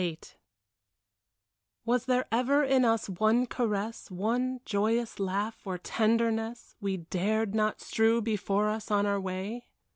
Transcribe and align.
XXVIII 0.01 0.19
Was 1.85 2.05
there 2.05 2.25
ever 2.31 2.63
in 2.63 2.83
us 2.83 3.07
one 3.07 3.45
caress, 3.45 4.09
One 4.09 4.59
joyous 4.65 5.19
laugh, 5.19 5.61
or 5.67 5.77
tenderness 5.77 6.73
We 6.81 6.97
dared 6.97 7.53
not 7.53 7.81
strew 7.81 8.19
before 8.19 8.67
us 8.71 8.89
on 8.89 9.05
our 9.05 9.21
way? 9.21 9.67